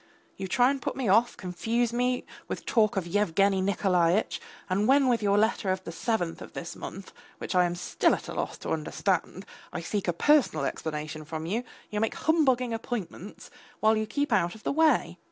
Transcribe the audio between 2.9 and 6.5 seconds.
of Yevgeny Nikolaitch, and when with your letter of the seventh